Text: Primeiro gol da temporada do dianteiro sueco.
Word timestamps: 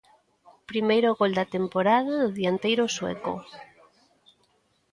Primeiro 0.71 1.09
gol 1.19 1.31
da 1.39 1.45
temporada 1.55 2.13
do 2.21 2.29
dianteiro 2.39 2.83
sueco. 2.95 3.33